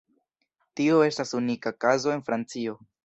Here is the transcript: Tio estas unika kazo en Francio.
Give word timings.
Tio 0.79 0.95
estas 1.07 1.33
unika 1.41 1.75
kazo 1.85 2.15
en 2.19 2.25
Francio. 2.31 2.75